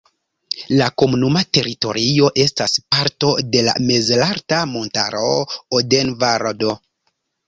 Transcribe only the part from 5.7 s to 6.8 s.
Odenvaldo.